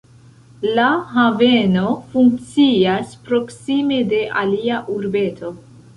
La 0.79 0.85
haveno 1.09 1.91
funkcias 2.15 3.13
proksime 3.29 4.03
de 4.15 4.23
alia 4.45 4.81
urbeto. 4.99 5.53